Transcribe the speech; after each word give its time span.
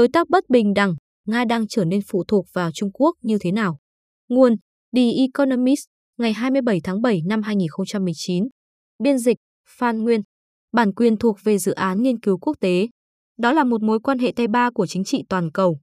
Đối 0.00 0.08
tác 0.08 0.30
bất 0.30 0.50
bình 0.50 0.74
đẳng, 0.74 0.94
Nga 1.26 1.44
đang 1.44 1.68
trở 1.68 1.84
nên 1.84 2.00
phụ 2.08 2.24
thuộc 2.28 2.46
vào 2.52 2.70
Trung 2.74 2.90
Quốc 2.92 3.16
như 3.22 3.38
thế 3.40 3.52
nào? 3.52 3.78
Nguồn 4.28 4.56
The 4.96 5.02
Economist, 5.16 5.84
ngày 6.18 6.32
27 6.32 6.80
tháng 6.84 7.02
7 7.02 7.22
năm 7.26 7.42
2019. 7.42 8.44
Biên 9.02 9.18
dịch 9.18 9.36
Phan 9.78 10.02
Nguyên. 10.02 10.20
Bản 10.72 10.92
quyền 10.94 11.16
thuộc 11.16 11.38
về 11.44 11.58
dự 11.58 11.72
án 11.72 12.02
nghiên 12.02 12.20
cứu 12.20 12.38
quốc 12.38 12.56
tế. 12.60 12.88
Đó 13.38 13.52
là 13.52 13.64
một 13.64 13.82
mối 13.82 14.00
quan 14.00 14.18
hệ 14.18 14.32
tay 14.36 14.48
ba 14.48 14.70
của 14.70 14.86
chính 14.86 15.04
trị 15.04 15.24
toàn 15.28 15.50
cầu. 15.50 15.78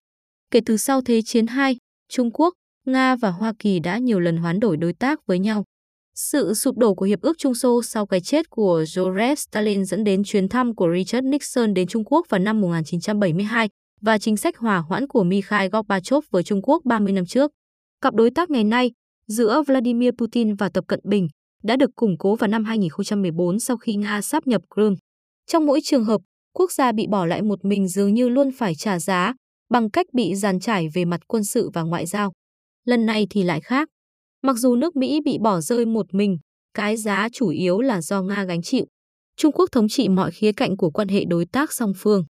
Kể 0.52 0.60
từ 0.66 0.78
sau 0.78 1.02
Thế 1.02 1.22
chiến 1.26 1.46
II, 1.46 1.78
Trung 2.10 2.32
Quốc, 2.32 2.54
Nga 2.86 3.16
và 3.16 3.30
Hoa 3.30 3.54
Kỳ 3.60 3.80
đã 3.80 3.98
nhiều 3.98 4.20
lần 4.20 4.38
hoán 4.38 4.60
đổi 4.60 4.78
đối 4.78 4.94
tác 4.94 5.26
với 5.26 5.40
nhau. 5.40 5.64
Sự 6.16 6.54
sụp 6.54 6.78
đổ 6.78 6.96
của 6.96 7.06
Hiệp 7.06 7.22
ước 7.22 7.38
Trung 7.38 7.56
Xô 7.56 7.84
sau 7.84 8.06
cái 8.06 8.22
chết 8.22 8.50
của 8.50 8.84
Joseph 8.84 9.36
Stalin 9.36 9.86
dẫn 9.86 10.04
đến 10.04 10.24
chuyến 10.24 10.50
thăm 10.50 10.76
của 10.76 10.88
Richard 10.96 11.28
Nixon 11.28 11.74
đến 11.74 11.88
Trung 11.88 12.04
Quốc 12.06 12.26
vào 12.30 12.40
năm 12.40 12.62
1972 12.62 13.70
và 14.02 14.18
chính 14.18 14.38
sách 14.38 14.58
hòa 14.58 14.78
hoãn 14.78 15.08
của 15.08 15.24
Mikhail 15.24 15.70
Gorbachev 15.72 16.20
với 16.32 16.44
Trung 16.44 16.62
Quốc 16.62 16.86
30 16.86 17.14
năm 17.14 17.26
trước. 17.26 17.52
Cặp 18.02 18.14
đối 18.14 18.32
tác 18.32 18.50
ngày 18.50 18.64
nay 18.64 18.92
giữa 19.28 19.64
Vladimir 19.68 20.10
Putin 20.18 20.56
và 20.56 20.70
Tập 20.70 20.84
Cận 20.88 21.00
Bình 21.04 21.28
đã 21.64 21.76
được 21.76 21.90
củng 21.96 22.18
cố 22.18 22.36
vào 22.36 22.48
năm 22.48 22.64
2014 22.66 23.60
sau 23.60 23.78
khi 23.78 23.96
Nga 23.96 24.22
sáp 24.22 24.48
nhập 24.48 24.62
Crimea. 24.76 24.96
Trong 25.48 25.66
mỗi 25.66 25.80
trường 25.84 26.04
hợp, 26.04 26.22
quốc 26.54 26.72
gia 26.72 26.92
bị 26.92 27.08
bỏ 27.08 27.26
lại 27.26 27.42
một 27.42 27.66
mình 27.66 27.88
dường 27.88 28.14
như 28.14 28.30
luôn 28.30 28.52
phải 28.58 28.76
trả 28.76 29.00
giá 29.00 29.34
bằng 29.70 29.90
cách 29.92 30.06
bị 30.14 30.36
giàn 30.36 30.60
trải 30.60 30.88
về 30.94 31.06
mặt 31.06 31.22
quân 31.28 31.44
sự 31.44 31.70
và 31.74 31.82
ngoại 31.82 32.06
giao. 32.06 32.32
Lần 32.86 33.06
này 33.06 33.28
thì 33.30 33.44
lại 33.44 33.62
khác. 33.62 33.90
Mặc 34.42 34.54
dù 34.54 34.76
nước 34.76 34.96
Mỹ 34.96 35.22
bị 35.26 35.38
bỏ 35.42 35.62
rơi 35.62 35.86
một 35.86 36.14
mình, 36.14 36.38
cái 36.74 36.98
giá 36.98 37.28
chủ 37.34 37.50
yếu 37.50 37.80
là 37.80 38.02
do 38.02 38.22
Nga 38.22 38.44
gánh 38.44 38.62
chịu. 38.62 38.86
Trung 39.38 39.52
Quốc 39.52 39.72
thống 39.72 39.88
trị 39.90 40.10
mọi 40.10 40.32
khía 40.32 40.52
cạnh 40.52 40.78
của 40.78 40.90
quan 40.90 41.08
hệ 41.08 41.26
đối 41.26 41.46
tác 41.46 41.74
song 41.74 41.94
phương. 41.98 42.24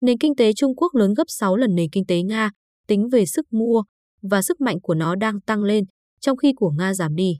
Nền 0.00 0.18
kinh 0.18 0.34
tế 0.36 0.52
Trung 0.52 0.74
Quốc 0.76 0.94
lớn 0.94 1.14
gấp 1.14 1.24
6 1.26 1.56
lần 1.56 1.74
nền 1.74 1.90
kinh 1.92 2.06
tế 2.06 2.22
Nga, 2.22 2.50
tính 2.86 3.08
về 3.08 3.26
sức 3.26 3.46
mua, 3.52 3.82
và 4.22 4.42
sức 4.42 4.60
mạnh 4.60 4.80
của 4.82 4.94
nó 4.94 5.14
đang 5.14 5.40
tăng 5.40 5.62
lên, 5.62 5.84
trong 6.20 6.36
khi 6.36 6.52
của 6.56 6.70
Nga 6.78 6.94
giảm 6.94 7.14
đi. 7.14 7.36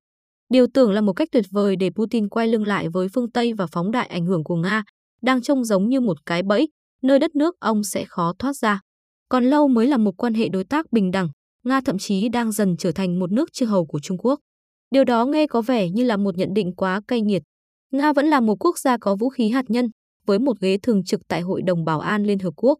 Điều 0.49 0.67
tưởng 0.75 0.93
là 0.93 1.01
một 1.01 1.13
cách 1.13 1.29
tuyệt 1.33 1.45
vời 1.51 1.77
để 1.77 1.91
Putin 1.91 2.29
quay 2.29 2.49
lưng 2.49 2.67
lại 2.67 2.89
với 2.89 3.09
phương 3.15 3.31
Tây 3.31 3.53
và 3.53 3.67
phóng 3.67 3.91
đại 3.91 4.07
ảnh 4.07 4.27
hưởng 4.27 4.45
của 4.45 4.57
Nga, 4.57 4.85
đang 5.23 5.43
trông 5.43 5.65
giống 5.65 5.89
như 5.89 6.01
một 6.01 6.17
cái 6.27 6.43
bẫy, 6.43 6.69
nơi 7.03 7.19
đất 7.19 7.35
nước 7.35 7.55
ông 7.61 7.85
sẽ 7.85 8.05
khó 8.09 8.33
thoát 8.39 8.57
ra. 8.57 8.81
Còn 9.29 9.45
lâu 9.45 9.69
mới 9.69 9.87
là 9.87 9.97
một 9.97 10.13
quan 10.17 10.35
hệ 10.35 10.49
đối 10.49 10.65
tác 10.65 10.93
bình 10.93 11.11
đẳng, 11.11 11.29
Nga 11.65 11.81
thậm 11.81 11.99
chí 11.99 12.29
đang 12.29 12.53
dần 12.53 12.77
trở 12.77 12.93
thành 12.93 13.19
một 13.19 13.33
nước 13.33 13.53
chư 13.53 13.67
hầu 13.67 13.87
của 13.87 14.01
Trung 14.03 14.19
Quốc. 14.19 14.41
Điều 14.91 15.05
đó 15.05 15.27
nghe 15.27 15.47
có 15.47 15.63
vẻ 15.63 15.91
như 15.91 16.05
là 16.05 16.17
một 16.17 16.37
nhận 16.37 16.55
định 16.55 16.75
quá 16.75 17.01
cay 17.09 17.21
nghiệt. 17.21 17.43
Nga 17.93 18.13
vẫn 18.13 18.27
là 18.27 18.41
một 18.41 18.57
quốc 18.61 18.79
gia 18.79 18.97
có 18.99 19.17
vũ 19.17 19.29
khí 19.29 19.49
hạt 19.49 19.65
nhân, 19.69 19.91
với 20.27 20.39
một 20.39 20.61
ghế 20.61 20.79
thường 20.83 21.05
trực 21.05 21.21
tại 21.29 21.41
Hội 21.41 21.63
đồng 21.63 21.85
Bảo 21.85 22.01
an 22.01 22.25
Liên 22.25 22.39
Hợp 22.39 22.51
Quốc. 22.57 22.79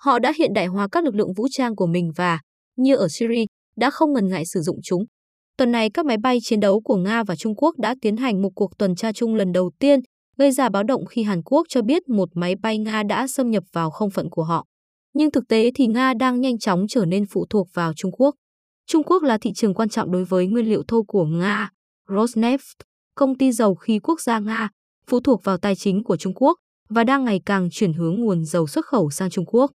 Họ 0.00 0.18
đã 0.18 0.32
hiện 0.38 0.52
đại 0.54 0.66
hóa 0.66 0.88
các 0.92 1.04
lực 1.04 1.14
lượng 1.14 1.32
vũ 1.36 1.46
trang 1.50 1.76
của 1.76 1.86
mình 1.86 2.12
và, 2.16 2.40
như 2.76 2.96
ở 2.96 3.08
Syria, 3.10 3.44
đã 3.76 3.90
không 3.90 4.12
ngần 4.12 4.28
ngại 4.28 4.46
sử 4.46 4.60
dụng 4.60 4.78
chúng. 4.82 5.04
Tuần 5.56 5.72
này, 5.72 5.90
các 5.90 6.06
máy 6.06 6.16
bay 6.22 6.38
chiến 6.42 6.60
đấu 6.60 6.80
của 6.80 6.96
Nga 6.96 7.24
và 7.24 7.36
Trung 7.36 7.54
Quốc 7.56 7.78
đã 7.78 7.94
tiến 8.00 8.16
hành 8.16 8.42
một 8.42 8.50
cuộc 8.54 8.78
tuần 8.78 8.94
tra 8.94 9.12
chung 9.12 9.34
lần 9.34 9.52
đầu 9.52 9.70
tiên, 9.78 10.00
gây 10.38 10.52
ra 10.52 10.68
báo 10.68 10.82
động 10.82 11.06
khi 11.06 11.22
Hàn 11.22 11.42
Quốc 11.42 11.66
cho 11.68 11.82
biết 11.82 12.08
một 12.08 12.28
máy 12.34 12.54
bay 12.62 12.78
Nga 12.78 13.02
đã 13.02 13.26
xâm 13.26 13.50
nhập 13.50 13.64
vào 13.72 13.90
không 13.90 14.10
phận 14.10 14.30
của 14.30 14.42
họ. 14.42 14.66
Nhưng 15.14 15.30
thực 15.30 15.44
tế 15.48 15.70
thì 15.74 15.86
Nga 15.86 16.14
đang 16.14 16.40
nhanh 16.40 16.58
chóng 16.58 16.86
trở 16.88 17.04
nên 17.04 17.24
phụ 17.26 17.46
thuộc 17.50 17.68
vào 17.74 17.92
Trung 17.96 18.12
Quốc. 18.12 18.34
Trung 18.86 19.02
Quốc 19.02 19.22
là 19.22 19.38
thị 19.38 19.52
trường 19.54 19.74
quan 19.74 19.88
trọng 19.88 20.12
đối 20.12 20.24
với 20.24 20.46
nguyên 20.46 20.68
liệu 20.68 20.82
thô 20.88 21.02
của 21.02 21.24
Nga. 21.24 21.70
Rosneft, 22.08 22.74
công 23.14 23.38
ty 23.38 23.52
dầu 23.52 23.74
khí 23.74 23.98
quốc 23.98 24.20
gia 24.20 24.38
Nga, 24.38 24.68
phụ 25.06 25.20
thuộc 25.20 25.44
vào 25.44 25.58
tài 25.58 25.76
chính 25.76 26.04
của 26.04 26.16
Trung 26.16 26.34
Quốc 26.34 26.58
và 26.94 27.04
đang 27.04 27.24
ngày 27.24 27.40
càng 27.46 27.68
chuyển 27.70 27.92
hướng 27.92 28.14
nguồn 28.20 28.44
dầu 28.44 28.66
xuất 28.66 28.86
khẩu 28.86 29.10
sang 29.10 29.30
Trung 29.30 29.44
Quốc. 29.46 29.70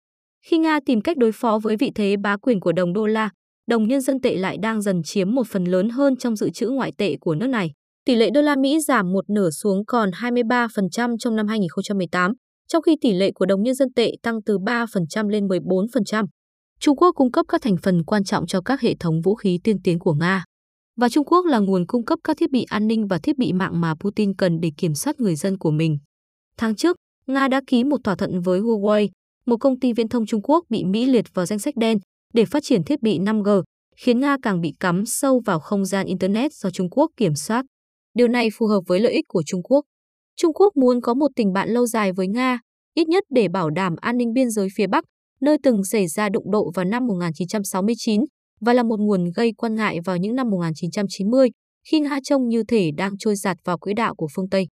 Khi 0.45 0.57
Nga 0.57 0.79
tìm 0.85 1.01
cách 1.01 1.17
đối 1.17 1.31
phó 1.31 1.59
với 1.63 1.77
vị 1.77 1.91
thế 1.95 2.15
bá 2.17 2.37
quyền 2.37 2.59
của 2.59 2.71
đồng 2.71 2.93
đô 2.93 3.05
la, 3.05 3.29
đồng 3.67 3.87
nhân 3.87 4.01
dân 4.01 4.21
tệ 4.21 4.35
lại 4.35 4.57
đang 4.61 4.81
dần 4.81 5.01
chiếm 5.03 5.31
một 5.35 5.47
phần 5.47 5.63
lớn 5.63 5.89
hơn 5.89 6.15
trong 6.15 6.35
dự 6.35 6.49
trữ 6.49 6.69
ngoại 6.69 6.91
tệ 6.97 7.17
của 7.21 7.35
nước 7.35 7.47
này. 7.47 7.71
Tỷ 8.05 8.15
lệ 8.15 8.29
đô 8.33 8.41
la 8.41 8.55
Mỹ 8.55 8.79
giảm 8.79 9.11
một 9.13 9.29
nửa 9.29 9.49
xuống 9.49 9.85
còn 9.85 10.09
23% 10.09 11.17
trong 11.19 11.35
năm 11.35 11.47
2018, 11.47 12.31
trong 12.67 12.81
khi 12.81 12.95
tỷ 13.01 13.13
lệ 13.13 13.31
của 13.31 13.45
đồng 13.45 13.63
nhân 13.63 13.75
dân 13.75 13.93
tệ 13.95 14.11
tăng 14.23 14.41
từ 14.45 14.57
3% 14.57 15.29
lên 15.29 15.47
14%. 15.47 16.25
Trung 16.79 16.95
Quốc 16.95 17.11
cung 17.15 17.31
cấp 17.31 17.45
các 17.49 17.61
thành 17.61 17.77
phần 17.77 18.03
quan 18.03 18.23
trọng 18.23 18.47
cho 18.47 18.61
các 18.61 18.81
hệ 18.81 18.95
thống 18.99 19.21
vũ 19.21 19.35
khí 19.35 19.59
tiên 19.63 19.77
tiến 19.83 19.99
của 19.99 20.13
Nga. 20.13 20.43
Và 20.97 21.09
Trung 21.09 21.25
Quốc 21.25 21.45
là 21.45 21.59
nguồn 21.59 21.87
cung 21.87 22.05
cấp 22.05 22.19
các 22.23 22.37
thiết 22.37 22.51
bị 22.51 22.65
an 22.69 22.87
ninh 22.87 23.07
và 23.07 23.19
thiết 23.23 23.37
bị 23.37 23.53
mạng 23.53 23.81
mà 23.81 23.93
Putin 23.99 24.35
cần 24.35 24.59
để 24.59 24.71
kiểm 24.77 24.95
soát 24.95 25.19
người 25.19 25.35
dân 25.35 25.57
của 25.57 25.71
mình. 25.71 25.97
Tháng 26.57 26.75
trước, 26.75 26.95
Nga 27.27 27.47
đã 27.47 27.61
ký 27.67 27.83
một 27.83 27.97
thỏa 28.03 28.15
thuận 28.15 28.41
với 28.41 28.61
Huawei, 28.61 29.07
một 29.45 29.57
công 29.57 29.79
ty 29.79 29.93
viễn 29.93 30.07
thông 30.07 30.25
Trung 30.25 30.41
Quốc 30.43 30.65
bị 30.69 30.83
Mỹ 30.83 31.05
liệt 31.05 31.25
vào 31.33 31.45
danh 31.45 31.59
sách 31.59 31.75
đen 31.75 31.97
để 32.33 32.45
phát 32.45 32.63
triển 32.63 32.83
thiết 32.83 33.01
bị 33.01 33.19
5G, 33.19 33.63
khiến 33.97 34.19
Nga 34.19 34.37
càng 34.41 34.61
bị 34.61 34.73
cắm 34.79 35.05
sâu 35.05 35.41
vào 35.45 35.59
không 35.59 35.85
gian 35.85 36.05
Internet 36.05 36.53
do 36.53 36.69
Trung 36.69 36.89
Quốc 36.89 37.11
kiểm 37.17 37.35
soát. 37.35 37.65
Điều 38.13 38.27
này 38.27 38.49
phù 38.57 38.67
hợp 38.67 38.81
với 38.87 38.99
lợi 38.99 39.13
ích 39.13 39.25
của 39.27 39.43
Trung 39.45 39.63
Quốc. 39.63 39.85
Trung 40.35 40.53
Quốc 40.53 40.77
muốn 40.77 41.01
có 41.01 41.13
một 41.13 41.27
tình 41.35 41.53
bạn 41.53 41.69
lâu 41.69 41.85
dài 41.85 42.11
với 42.13 42.27
Nga, 42.27 42.59
ít 42.95 43.07
nhất 43.07 43.23
để 43.29 43.47
bảo 43.47 43.69
đảm 43.69 43.95
an 44.01 44.17
ninh 44.17 44.33
biên 44.33 44.49
giới 44.49 44.67
phía 44.75 44.87
Bắc, 44.87 45.03
nơi 45.41 45.57
từng 45.63 45.83
xảy 45.83 46.07
ra 46.07 46.29
đụng 46.29 46.51
độ 46.51 46.71
vào 46.75 46.85
năm 46.85 47.07
1969 47.07 48.21
và 48.61 48.73
là 48.73 48.83
một 48.83 48.99
nguồn 48.99 49.31
gây 49.35 49.53
quan 49.57 49.75
ngại 49.75 49.99
vào 50.05 50.17
những 50.17 50.35
năm 50.35 50.49
1990 50.49 51.49
khi 51.91 51.99
Nga 51.99 52.19
trông 52.23 52.47
như 52.47 52.63
thể 52.67 52.91
đang 52.97 53.17
trôi 53.17 53.35
giạt 53.35 53.57
vào 53.63 53.77
quỹ 53.77 53.93
đạo 53.93 54.15
của 54.15 54.27
phương 54.35 54.49
Tây. 54.49 54.67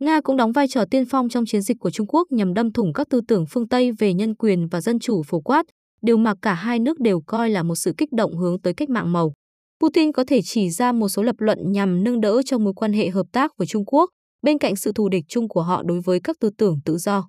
Nga 0.00 0.20
cũng 0.20 0.36
đóng 0.36 0.52
vai 0.52 0.68
trò 0.68 0.84
tiên 0.90 1.04
phong 1.04 1.28
trong 1.28 1.46
chiến 1.46 1.62
dịch 1.62 1.76
của 1.80 1.90
Trung 1.90 2.06
Quốc 2.06 2.32
nhằm 2.32 2.54
đâm 2.54 2.72
thủng 2.72 2.92
các 2.92 3.08
tư 3.10 3.20
tưởng 3.28 3.44
phương 3.50 3.68
Tây 3.68 3.92
về 3.92 4.14
nhân 4.14 4.34
quyền 4.34 4.68
và 4.68 4.80
dân 4.80 4.98
chủ 4.98 5.22
phổ 5.22 5.40
quát, 5.40 5.66
điều 6.02 6.16
mà 6.16 6.34
cả 6.42 6.54
hai 6.54 6.78
nước 6.78 7.00
đều 7.00 7.20
coi 7.26 7.50
là 7.50 7.62
một 7.62 7.74
sự 7.74 7.94
kích 7.98 8.12
động 8.12 8.36
hướng 8.36 8.60
tới 8.60 8.74
cách 8.74 8.90
mạng 8.90 9.12
màu. 9.12 9.32
Putin 9.80 10.12
có 10.12 10.24
thể 10.26 10.40
chỉ 10.42 10.70
ra 10.70 10.92
một 10.92 11.08
số 11.08 11.22
lập 11.22 11.36
luận 11.38 11.58
nhằm 11.72 12.04
nâng 12.04 12.20
đỡ 12.20 12.42
cho 12.46 12.58
mối 12.58 12.72
quan 12.76 12.92
hệ 12.92 13.08
hợp 13.10 13.26
tác 13.32 13.50
với 13.58 13.66
Trung 13.66 13.84
Quốc, 13.86 14.10
bên 14.42 14.58
cạnh 14.58 14.76
sự 14.76 14.92
thù 14.92 15.08
địch 15.08 15.24
chung 15.28 15.48
của 15.48 15.62
họ 15.62 15.82
đối 15.82 16.00
với 16.00 16.20
các 16.24 16.36
tư 16.40 16.50
tưởng 16.58 16.76
tự 16.84 16.96
do. 16.96 17.28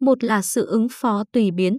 Một 0.00 0.24
là 0.24 0.42
sự 0.42 0.66
ứng 0.66 0.86
phó 0.90 1.24
tùy 1.32 1.50
biến. 1.50 1.78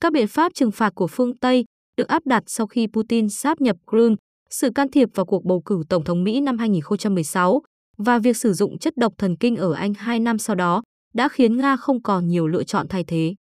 Các 0.00 0.12
biện 0.12 0.28
pháp 0.28 0.52
trừng 0.54 0.70
phạt 0.72 0.92
của 0.94 1.06
phương 1.06 1.38
Tây 1.38 1.64
được 1.96 2.08
áp 2.08 2.26
đặt 2.26 2.42
sau 2.46 2.66
khi 2.66 2.86
Putin 2.92 3.28
sáp 3.28 3.60
nhập 3.60 3.76
Crimea, 3.90 4.16
sự 4.50 4.70
can 4.74 4.90
thiệp 4.90 5.08
vào 5.14 5.26
cuộc 5.26 5.44
bầu 5.44 5.62
cử 5.64 5.82
Tổng 5.88 6.04
thống 6.04 6.24
Mỹ 6.24 6.40
năm 6.40 6.58
2016 6.58 7.62
và 8.02 8.18
việc 8.18 8.36
sử 8.36 8.52
dụng 8.52 8.78
chất 8.78 8.96
độc 8.96 9.12
thần 9.18 9.36
kinh 9.36 9.56
ở 9.56 9.72
Anh 9.72 9.94
hai 9.94 10.20
năm 10.20 10.38
sau 10.38 10.56
đó 10.56 10.82
đã 11.14 11.28
khiến 11.28 11.56
Nga 11.56 11.76
không 11.76 12.02
còn 12.02 12.28
nhiều 12.28 12.46
lựa 12.46 12.64
chọn 12.64 12.88
thay 12.88 13.04
thế. 13.04 13.34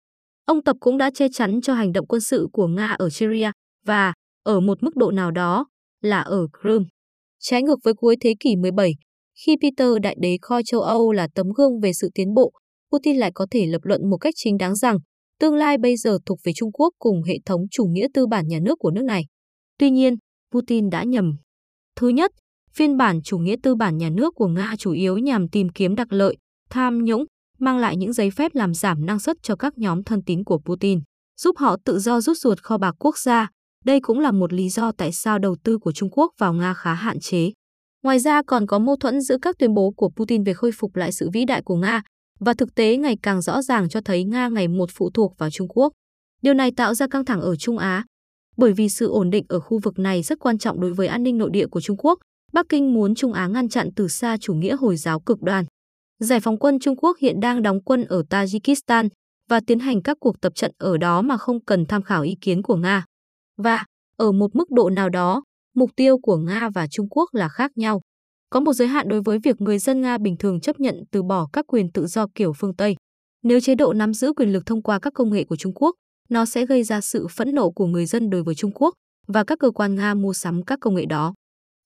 Ông 0.46 0.64
Tập 0.64 0.78
cũng 0.80 0.98
đã 0.98 1.12
che 1.14 1.28
chắn 1.34 1.62
cho 1.62 1.74
hành 1.74 1.92
động 1.92 2.08
quân 2.08 2.22
sự 2.22 2.48
của 2.54 2.68
Nga 2.68 2.88
ở 2.88 3.10
Syria 3.10 3.52
và, 3.86 4.14
ở 4.44 4.60
một 4.60 4.84
mức 4.84 4.96
độ 4.96 5.12
nào 5.12 5.32
đó, 5.32 5.66
là 6.02 6.22
ở 6.22 6.48
Crimea. 6.62 6.90
Trái 7.40 7.64
ngược 7.64 7.80
với 7.84 7.94
cuối 7.94 8.16
thế 8.22 8.34
kỷ 8.40 8.56
17, 8.56 8.94
khi 9.46 9.56
Peter 9.62 9.90
Đại 10.02 10.16
đế 10.20 10.38
coi 10.42 10.64
châu 10.66 10.82
Âu 10.82 11.12
là 11.12 11.28
tấm 11.36 11.48
gương 11.58 11.80
về 11.80 11.94
sự 11.94 12.10
tiến 12.14 12.34
bộ, 12.34 12.52
Putin 12.92 13.18
lại 13.18 13.32
có 13.34 13.48
thể 13.52 13.66
lập 13.66 13.82
luận 13.84 14.10
một 14.10 14.18
cách 14.18 14.34
chính 14.38 14.58
đáng 14.58 14.76
rằng 14.76 14.98
tương 15.40 15.56
lai 15.56 15.78
bây 15.78 15.98
giờ 15.98 16.18
thuộc 16.26 16.40
về 16.44 16.52
Trung 16.56 16.72
Quốc 16.72 16.94
cùng 17.00 17.24
hệ 17.24 17.36
thống 17.46 17.62
chủ 17.72 17.86
nghĩa 17.86 18.08
tư 18.14 18.28
bản 18.28 18.48
nhà 18.48 18.60
nước 18.62 18.76
của 18.80 18.92
nước 18.92 19.04
này. 19.04 19.24
Tuy 19.78 19.90
nhiên, 19.90 20.16
Putin 20.54 20.90
đã 20.90 21.04
nhầm. 21.04 21.36
Thứ 21.96 22.10
nhất, 22.10 22.32
phiên 22.80 22.98
bản 22.98 23.22
chủ 23.22 23.38
nghĩa 23.38 23.56
tư 23.64 23.76
bản 23.76 23.98
nhà 23.98 24.10
nước 24.10 24.34
của 24.36 24.48
Nga 24.48 24.76
chủ 24.78 24.92
yếu 24.92 25.18
nhằm 25.18 25.50
tìm 25.50 25.70
kiếm 25.70 25.96
đặc 25.96 26.14
lợi, 26.14 26.38
tham 26.70 27.04
nhũng, 27.04 27.26
mang 27.60 27.78
lại 27.78 27.98
những 27.98 28.14
giấy 28.14 28.32
phép 28.32 28.56
làm 28.56 28.74
giảm 28.74 29.06
năng 29.06 29.20
suất 29.20 29.38
cho 29.44 29.56
các 29.56 29.78
nhóm 29.78 30.04
thân 30.04 30.22
tín 30.26 30.44
của 30.44 30.60
Putin, 30.66 31.00
giúp 31.42 31.58
họ 31.58 31.78
tự 31.86 32.00
do 32.00 32.22
rút 32.22 32.38
ruột 32.38 32.60
kho 32.62 32.78
bạc 32.78 32.96
quốc 33.00 33.18
gia. 33.18 33.48
Đây 33.86 34.00
cũng 34.00 34.20
là 34.20 34.32
một 34.32 34.54
lý 34.54 34.70
do 34.70 34.92
tại 34.92 35.12
sao 35.12 35.40
đầu 35.40 35.56
tư 35.64 35.78
của 35.78 35.92
Trung 35.92 36.10
Quốc 36.12 36.32
vào 36.38 36.54
Nga 36.54 36.74
khá 36.74 36.94
hạn 36.94 37.20
chế. 37.20 37.52
Ngoài 38.04 38.20
ra 38.20 38.42
còn 38.48 38.68
có 38.68 38.80
mâu 38.80 38.96
thuẫn 38.96 39.22
giữa 39.22 39.38
các 39.42 39.56
tuyên 39.60 39.74
bố 39.74 39.92
của 39.92 40.10
Putin 40.16 40.44
về 40.44 40.54
khôi 40.54 40.72
phục 40.72 40.96
lại 40.96 41.12
sự 41.12 41.30
vĩ 41.34 41.46
đại 41.46 41.62
của 41.62 41.76
Nga 41.76 42.02
và 42.40 42.54
thực 42.54 42.76
tế 42.76 42.98
ngày 42.98 43.18
càng 43.22 43.42
rõ 43.42 43.62
ràng 43.62 43.90
cho 43.90 44.02
thấy 44.06 44.24
Nga 44.24 44.48
ngày 44.48 44.68
một 44.68 44.90
phụ 44.94 45.10
thuộc 45.14 45.38
vào 45.38 45.50
Trung 45.50 45.68
Quốc. 45.68 45.94
Điều 46.42 46.54
này 46.54 46.72
tạo 46.72 46.94
ra 46.94 47.08
căng 47.08 47.26
thẳng 47.26 47.42
ở 47.42 47.56
Trung 47.56 47.78
Á. 47.78 48.06
Bởi 48.58 48.74
vì 48.74 48.90
sự 48.90 49.08
ổn 49.08 49.30
định 49.30 49.46
ở 49.50 49.60
khu 49.60 49.80
vực 49.84 50.00
này 50.00 50.22
rất 50.22 50.40
quan 50.40 50.58
trọng 50.58 50.82
đối 50.82 50.94
với 50.94 51.08
an 51.08 51.24
ninh 51.24 51.38
nội 51.38 51.50
địa 51.54 51.68
của 51.68 51.82
Trung 51.82 51.98
Quốc, 51.98 52.20
Bắc 52.54 52.66
Kinh 52.70 52.94
muốn 52.94 53.16
Trung 53.16 53.34
Á 53.34 53.48
ngăn 53.48 53.70
chặn 53.70 53.90
từ 53.96 54.08
xa 54.08 54.38
chủ 54.38 54.54
nghĩa 54.54 54.76
Hồi 54.76 54.98
giáo 54.98 55.20
cực 55.20 55.42
đoan. 55.42 55.66
Giải 56.20 56.40
phóng 56.40 56.58
quân 56.58 56.80
Trung 56.80 56.96
Quốc 56.96 57.18
hiện 57.18 57.40
đang 57.40 57.62
đóng 57.62 57.84
quân 57.84 58.06
ở 58.06 58.24
Tajikistan 58.30 59.10
và 59.50 59.60
tiến 59.68 59.80
hành 59.80 60.02
các 60.02 60.18
cuộc 60.20 60.42
tập 60.42 60.56
trận 60.56 60.72
ở 60.78 60.98
đó 60.98 61.22
mà 61.22 61.38
không 61.38 61.66
cần 61.66 61.86
tham 61.86 62.02
khảo 62.02 62.22
ý 62.24 62.36
kiến 62.42 62.62
của 62.62 62.76
Nga. 62.76 63.06
Và, 63.58 63.86
ở 64.18 64.32
một 64.32 64.56
mức 64.56 64.72
độ 64.72 64.90
nào 64.90 65.10
đó, 65.10 65.44
mục 65.76 65.90
tiêu 65.96 66.18
của 66.18 66.38
Nga 66.38 66.70
và 66.76 66.88
Trung 66.88 67.10
Quốc 67.10 67.30
là 67.34 67.50
khác 67.50 67.72
nhau. 67.76 68.02
Có 68.50 68.60
một 68.60 68.74
giới 68.74 68.88
hạn 68.88 69.10
đối 69.10 69.22
với 69.22 69.40
việc 69.44 69.62
người 69.62 69.80
dân 69.80 70.02
Nga 70.02 70.18
bình 70.18 70.38
thường 70.38 70.62
chấp 70.62 70.80
nhận 70.80 71.04
từ 71.12 71.24
bỏ 71.24 71.48
các 71.54 71.66
quyền 71.68 71.92
tự 71.92 72.08
do 72.08 72.26
kiểu 72.36 72.54
phương 72.54 72.76
Tây. 72.76 72.96
Nếu 73.44 73.60
chế 73.60 73.76
độ 73.76 73.94
nắm 73.94 74.14
giữ 74.14 74.34
quyền 74.34 74.54
lực 74.54 74.66
thông 74.66 74.82
qua 74.82 75.00
các 75.00 75.14
công 75.14 75.32
nghệ 75.32 75.44
của 75.44 75.56
Trung 75.56 75.74
Quốc, 75.74 75.96
nó 76.30 76.46
sẽ 76.46 76.66
gây 76.66 76.84
ra 76.84 77.02
sự 77.02 77.28
phẫn 77.28 77.56
nộ 77.56 77.72
của 77.72 77.86
người 77.86 78.06
dân 78.06 78.30
đối 78.30 78.44
với 78.44 78.56
Trung 78.56 78.72
Quốc 78.72 78.94
và 79.28 79.44
các 79.44 79.60
cơ 79.60 79.72
quan 79.72 79.96
Nga 79.96 80.14
mua 80.14 80.34
sắm 80.34 80.64
các 80.64 80.80
công 80.82 80.96
nghệ 80.96 81.06
đó. 81.06 81.34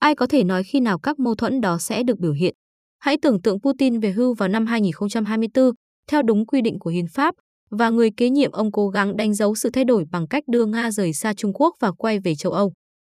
Ai 0.03 0.15
có 0.15 0.27
thể 0.27 0.43
nói 0.43 0.63
khi 0.63 0.79
nào 0.79 0.99
các 0.99 1.19
mâu 1.19 1.35
thuẫn 1.35 1.61
đó 1.61 1.77
sẽ 1.77 2.03
được 2.03 2.19
biểu 2.19 2.31
hiện? 2.31 2.55
Hãy 2.99 3.17
tưởng 3.21 3.41
tượng 3.41 3.59
Putin 3.61 3.99
về 3.99 4.11
hưu 4.11 4.33
vào 4.33 4.49
năm 4.49 4.65
2024, 4.65 5.71
theo 6.09 6.21
đúng 6.21 6.45
quy 6.45 6.61
định 6.61 6.79
của 6.79 6.89
hiến 6.89 7.07
pháp, 7.07 7.35
và 7.71 7.89
người 7.89 8.09
kế 8.17 8.29
nhiệm 8.29 8.51
ông 8.51 8.71
cố 8.71 8.89
gắng 8.89 9.17
đánh 9.17 9.33
dấu 9.33 9.55
sự 9.55 9.69
thay 9.69 9.85
đổi 9.85 10.05
bằng 10.11 10.27
cách 10.27 10.43
đưa 10.47 10.65
Nga 10.65 10.91
rời 10.91 11.13
xa 11.13 11.33
Trung 11.33 11.53
Quốc 11.53 11.75
và 11.79 11.91
quay 11.91 12.19
về 12.19 12.35
châu 12.35 12.51
Âu. 12.51 12.73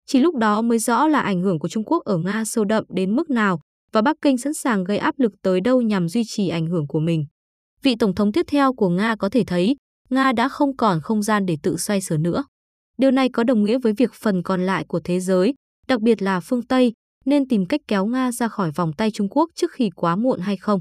Chỉ 0.06 0.20
lúc 0.20 0.36
đó 0.36 0.62
mới 0.62 0.78
rõ 0.78 1.08
là 1.08 1.20
ảnh 1.20 1.42
hưởng 1.42 1.58
của 1.58 1.68
Trung 1.68 1.84
Quốc 1.84 2.04
ở 2.04 2.18
Nga 2.18 2.44
sâu 2.44 2.64
đậm 2.64 2.84
đến 2.88 3.16
mức 3.16 3.30
nào 3.30 3.60
và 3.92 4.02
Bắc 4.02 4.16
Kinh 4.22 4.38
sẵn 4.38 4.54
sàng 4.54 4.84
gây 4.84 4.98
áp 4.98 5.14
lực 5.18 5.32
tới 5.42 5.60
đâu 5.60 5.82
nhằm 5.82 6.08
duy 6.08 6.22
trì 6.26 6.48
ảnh 6.48 6.66
hưởng 6.66 6.86
của 6.86 7.00
mình. 7.00 7.24
Vị 7.82 7.94
tổng 7.98 8.14
thống 8.14 8.32
tiếp 8.32 8.46
theo 8.48 8.74
của 8.74 8.88
Nga 8.88 9.16
có 9.16 9.28
thể 9.28 9.44
thấy 9.46 9.76
Nga 10.10 10.32
đã 10.32 10.48
không 10.48 10.76
còn 10.76 11.00
không 11.00 11.22
gian 11.22 11.46
để 11.46 11.56
tự 11.62 11.76
xoay 11.76 12.00
sở 12.00 12.16
nữa. 12.16 12.44
Điều 12.98 13.10
này 13.10 13.28
có 13.28 13.44
đồng 13.44 13.64
nghĩa 13.64 13.78
với 13.78 13.92
việc 13.92 14.12
phần 14.12 14.42
còn 14.42 14.66
lại 14.66 14.84
của 14.88 15.00
thế 15.04 15.20
giới, 15.20 15.54
đặc 15.88 16.00
biệt 16.00 16.22
là 16.22 16.40
phương 16.40 16.62
Tây, 16.62 16.92
nên 17.24 17.48
tìm 17.48 17.66
cách 17.66 17.80
kéo 17.88 18.06
Nga 18.06 18.32
ra 18.32 18.48
khỏi 18.48 18.70
vòng 18.76 18.92
tay 18.92 19.10
Trung 19.10 19.28
Quốc 19.30 19.50
trước 19.54 19.72
khi 19.72 19.90
quá 19.96 20.16
muộn 20.16 20.40
hay 20.40 20.56
không. 20.56 20.80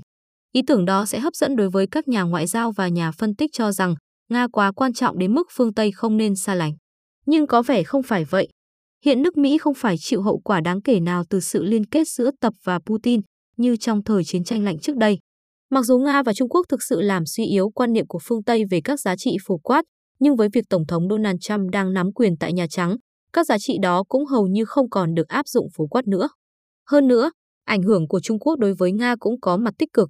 Ý 0.54 0.62
tưởng 0.68 0.86
đó 0.86 1.06
sẽ 1.06 1.20
hấp 1.20 1.36
dẫn 1.36 1.56
đối 1.56 1.70
với 1.70 1.88
các 1.88 2.08
nhà 2.08 2.22
ngoại 2.22 2.48
giao 2.48 2.72
và 2.72 2.88
nhà 2.88 3.12
phân 3.12 3.36
tích 3.36 3.50
cho 3.54 3.72
rằng 3.72 3.96
Nga 4.30 4.48
quá 4.52 4.72
quan 4.72 4.94
trọng 4.94 5.18
đến 5.18 5.34
mức 5.34 5.48
phương 5.52 5.74
Tây 5.74 5.92
không 5.92 6.18
nên 6.18 6.36
xa 6.36 6.56
lánh. 6.56 6.74
Nhưng 7.26 7.48
có 7.48 7.62
vẻ 7.62 7.84
không 7.84 8.04
phải 8.04 8.26
vậy. 8.26 8.48
Hiện 9.06 9.22
nước 9.22 9.38
Mỹ 9.38 9.58
không 9.58 9.74
phải 9.74 9.96
chịu 10.00 10.22
hậu 10.22 10.40
quả 10.44 10.62
đáng 10.62 10.82
kể 10.82 11.00
nào 11.00 11.24
từ 11.30 11.40
sự 11.40 11.64
liên 11.64 11.86
kết 11.86 12.08
giữa 12.08 12.32
Tập 12.42 12.54
và 12.64 12.80
Putin 12.86 13.22
như 13.58 13.78
trong 13.78 14.04
thời 14.04 14.24
chiến 14.24 14.44
tranh 14.44 14.64
lạnh 14.64 14.80
trước 14.80 14.96
đây. 14.98 15.20
Mặc 15.72 15.82
dù 15.82 16.00
Nga 16.00 16.24
và 16.24 16.34
Trung 16.34 16.50
Quốc 16.50 16.66
thực 16.70 16.84
sự 16.84 17.02
làm 17.02 17.26
suy 17.26 17.46
yếu 17.46 17.70
quan 17.70 17.94
niệm 17.94 18.08
của 18.08 18.20
phương 18.24 18.44
Tây 18.44 18.64
về 18.72 18.82
các 18.84 19.00
giá 19.00 19.16
trị 19.16 19.38
phổ 19.46 19.58
quát, 19.58 19.82
nhưng 20.20 20.36
với 20.36 20.50
việc 20.54 20.66
Tổng 20.70 20.88
thống 20.88 21.10
Donald 21.10 21.38
Trump 21.42 21.72
đang 21.72 21.94
nắm 21.94 22.12
quyền 22.16 22.38
tại 22.38 22.54
Nhà 22.54 22.68
Trắng, 22.70 22.96
các 23.36 23.46
giá 23.46 23.58
trị 23.58 23.78
đó 23.82 24.04
cũng 24.04 24.26
hầu 24.26 24.48
như 24.48 24.66
không 24.66 24.90
còn 24.90 25.14
được 25.14 25.28
áp 25.28 25.48
dụng 25.48 25.68
phổ 25.78 25.88
quát 25.88 26.08
nữa. 26.08 26.28
Hơn 26.90 27.08
nữa, 27.08 27.32
ảnh 27.66 27.82
hưởng 27.82 28.08
của 28.08 28.20
Trung 28.20 28.40
Quốc 28.40 28.60
đối 28.60 28.74
với 28.74 28.92
Nga 28.92 29.16
cũng 29.20 29.42
có 29.42 29.58
mặt 29.58 29.74
tích 29.78 29.94
cực. 29.94 30.10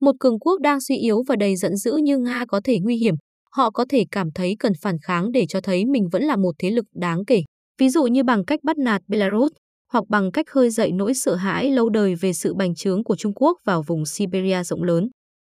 Một 0.00 0.12
cường 0.20 0.38
quốc 0.38 0.60
đang 0.60 0.80
suy 0.80 0.96
yếu 0.96 1.22
và 1.28 1.36
đầy 1.36 1.56
giận 1.56 1.76
dữ 1.76 1.96
như 1.96 2.18
Nga 2.18 2.44
có 2.48 2.60
thể 2.64 2.78
nguy 2.82 2.96
hiểm, 2.96 3.14
họ 3.50 3.70
có 3.70 3.84
thể 3.88 4.04
cảm 4.10 4.28
thấy 4.34 4.56
cần 4.58 4.72
phản 4.82 4.96
kháng 5.02 5.32
để 5.32 5.46
cho 5.48 5.60
thấy 5.60 5.84
mình 5.86 6.08
vẫn 6.12 6.22
là 6.22 6.36
một 6.36 6.54
thế 6.58 6.70
lực 6.70 6.84
đáng 6.94 7.24
kể. 7.24 7.42
Ví 7.78 7.88
dụ 7.88 8.04
như 8.04 8.24
bằng 8.24 8.44
cách 8.44 8.60
bắt 8.62 8.78
nạt 8.78 9.02
Belarus, 9.06 9.52
hoặc 9.92 10.04
bằng 10.08 10.32
cách 10.32 10.46
khơi 10.46 10.70
dậy 10.70 10.92
nỗi 10.92 11.14
sợ 11.14 11.34
hãi 11.34 11.70
lâu 11.70 11.88
đời 11.88 12.14
về 12.14 12.32
sự 12.32 12.54
bành 12.54 12.74
trướng 12.74 13.04
của 13.04 13.16
Trung 13.16 13.32
Quốc 13.34 13.58
vào 13.64 13.82
vùng 13.82 14.06
Siberia 14.06 14.62
rộng 14.62 14.82
lớn. 14.82 15.08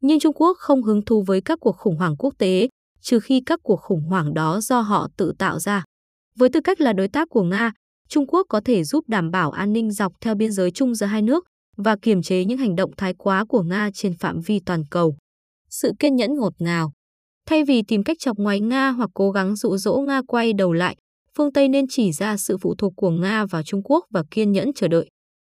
Nhưng 0.03 0.21
Trung 0.21 0.35
Quốc 0.35 0.57
không 0.59 0.83
hứng 0.83 1.05
thú 1.05 1.25
với 1.27 1.41
các 1.41 1.59
cuộc 1.61 1.77
khủng 1.77 1.97
hoảng 1.97 2.17
quốc 2.19 2.35
tế, 2.39 2.69
trừ 3.01 3.21
khi 3.21 3.43
các 3.47 3.61
cuộc 3.63 3.81
khủng 3.81 4.03
hoảng 4.03 4.35
đó 4.35 4.61
do 4.61 4.81
họ 4.81 5.09
tự 5.17 5.33
tạo 5.39 5.59
ra. 5.59 5.85
Với 6.39 6.49
tư 6.49 6.61
cách 6.61 6.81
là 6.81 6.93
đối 6.93 7.09
tác 7.09 7.29
của 7.29 7.43
Nga, 7.43 7.73
Trung 8.09 8.27
Quốc 8.27 8.47
có 8.49 8.61
thể 8.65 8.85
giúp 8.85 9.05
đảm 9.09 9.31
bảo 9.31 9.51
an 9.51 9.73
ninh 9.73 9.91
dọc 9.91 10.13
theo 10.21 10.35
biên 10.35 10.53
giới 10.53 10.71
chung 10.71 10.95
giữa 10.95 11.07
hai 11.07 11.23
nước 11.23 11.45
và 11.77 11.97
kiềm 12.03 12.23
chế 12.23 12.45
những 12.45 12.59
hành 12.59 12.77
động 12.77 12.91
thái 12.97 13.15
quá 13.15 13.45
của 13.49 13.63
Nga 13.63 13.91
trên 13.95 14.17
phạm 14.17 14.41
vi 14.41 14.61
toàn 14.67 14.83
cầu. 14.91 15.17
Sự 15.71 15.93
kiên 15.99 16.17
nhẫn 16.17 16.35
ngọt 16.35 16.53
ngào. 16.59 16.93
Thay 17.47 17.65
vì 17.65 17.83
tìm 17.89 18.03
cách 18.03 18.17
chọc 18.21 18.39
ngoáy 18.39 18.61
Nga 18.61 18.91
hoặc 18.91 19.11
cố 19.15 19.31
gắng 19.31 19.57
dụ 19.57 19.77
dỗ 19.77 19.97
Nga 20.07 20.23
quay 20.27 20.53
đầu 20.53 20.73
lại, 20.73 20.97
phương 21.37 21.53
Tây 21.53 21.69
nên 21.69 21.87
chỉ 21.89 22.13
ra 22.13 22.37
sự 22.37 22.57
phụ 22.59 22.75
thuộc 22.79 22.93
của 22.97 23.11
Nga 23.11 23.47
vào 23.47 23.63
Trung 23.63 23.83
Quốc 23.85 24.05
và 24.11 24.23
kiên 24.31 24.53
nhẫn 24.53 24.73
chờ 24.75 24.89
đợi. 24.89 25.09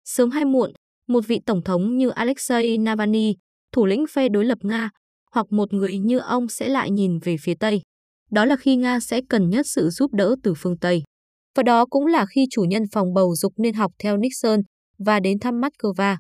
Sớm 0.05 0.31
hay 0.31 0.45
muộn, 0.45 0.71
một 1.07 1.27
vị 1.27 1.39
tổng 1.45 1.63
thống 1.63 1.97
như 1.97 2.09
Alexei 2.09 2.77
Navalny, 2.77 3.35
thủ 3.71 3.85
lĩnh 3.85 4.05
phe 4.07 4.29
đối 4.29 4.45
lập 4.45 4.57
Nga, 4.61 4.89
hoặc 5.31 5.51
một 5.51 5.73
người 5.73 5.97
như 5.97 6.19
ông 6.19 6.47
sẽ 6.47 6.69
lại 6.69 6.91
nhìn 6.91 7.19
về 7.19 7.35
phía 7.41 7.53
Tây. 7.59 7.81
Đó 8.31 8.45
là 8.45 8.55
khi 8.55 8.75
Nga 8.75 8.99
sẽ 8.99 9.21
cần 9.29 9.49
nhất 9.49 9.67
sự 9.67 9.89
giúp 9.89 10.13
đỡ 10.13 10.35
từ 10.43 10.53
phương 10.57 10.77
Tây. 10.77 11.03
Và 11.55 11.63
đó 11.63 11.85
cũng 11.85 12.05
là 12.05 12.25
khi 12.25 12.45
chủ 12.51 12.61
nhân 12.61 12.83
phòng 12.91 13.13
bầu 13.13 13.35
dục 13.35 13.53
nên 13.57 13.73
học 13.73 13.91
theo 13.99 14.17
Nixon 14.17 14.59
và 15.05 15.19
đến 15.19 15.39
thăm 15.39 15.61
Moscow. 15.61 16.17